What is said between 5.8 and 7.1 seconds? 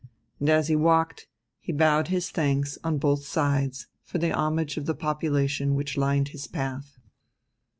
lined his path.